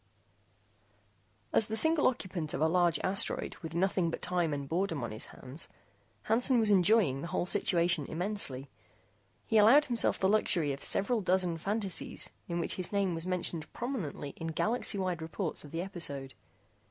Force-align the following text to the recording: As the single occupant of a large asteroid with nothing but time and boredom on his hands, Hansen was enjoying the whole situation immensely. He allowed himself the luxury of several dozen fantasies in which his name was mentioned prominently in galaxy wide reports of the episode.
As 1.53 1.67
the 1.67 1.77
single 1.77 2.07
occupant 2.07 2.55
of 2.55 2.61
a 2.61 2.67
large 2.67 2.97
asteroid 3.03 3.55
with 3.61 3.75
nothing 3.75 4.09
but 4.09 4.19
time 4.23 4.51
and 4.51 4.67
boredom 4.67 5.03
on 5.03 5.11
his 5.11 5.27
hands, 5.27 5.69
Hansen 6.23 6.57
was 6.59 6.71
enjoying 6.71 7.21
the 7.21 7.27
whole 7.27 7.45
situation 7.45 8.07
immensely. 8.07 8.71
He 9.45 9.59
allowed 9.59 9.85
himself 9.85 10.17
the 10.17 10.27
luxury 10.27 10.73
of 10.73 10.83
several 10.83 11.21
dozen 11.21 11.59
fantasies 11.59 12.31
in 12.47 12.59
which 12.59 12.77
his 12.77 12.91
name 12.91 13.13
was 13.13 13.27
mentioned 13.27 13.71
prominently 13.73 14.31
in 14.37 14.47
galaxy 14.47 14.97
wide 14.97 15.21
reports 15.21 15.63
of 15.63 15.69
the 15.69 15.83
episode. 15.83 16.33